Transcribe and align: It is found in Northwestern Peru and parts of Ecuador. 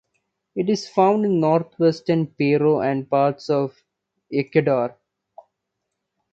It 0.55 0.67
is 0.67 0.89
found 0.89 1.25
in 1.25 1.39
Northwestern 1.39 2.25
Peru 2.25 2.81
and 2.81 3.07
parts 3.07 3.51
of 3.51 3.83
Ecuador. 4.33 4.97